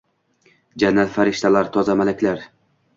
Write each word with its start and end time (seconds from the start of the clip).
Jannat, 0.85 1.13
farishtalar, 1.19 1.73
toza 1.79 2.01
malaklar 2.03 2.47